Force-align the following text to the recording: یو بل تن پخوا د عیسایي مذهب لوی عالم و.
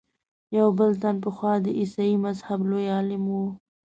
یو 0.57 0.67
بل 0.77 0.91
تن 1.01 1.15
پخوا 1.23 1.53
د 1.65 1.67
عیسایي 1.79 2.15
مذهب 2.25 2.59
لوی 2.69 2.85
عالم 2.95 3.23
و. 3.27 3.33